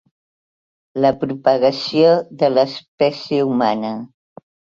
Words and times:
La 1.05 1.11
propagació 1.23 2.15
de 2.41 2.49
l'espècie 2.55 3.45
humana. 3.53 3.95